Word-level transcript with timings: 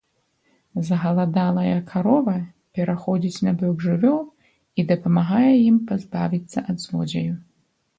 Згаладалая 0.87 1.75
карова 1.91 2.35
пераходзіць 2.79 3.43
на 3.51 3.55
бок 3.63 3.75
жывёл 3.91 4.19
і 4.79 4.91
дапамагае 4.97 5.47
ім 5.69 5.83
пазбавіцца 5.89 6.69
ад 6.73 6.77
злодзея. 6.87 7.33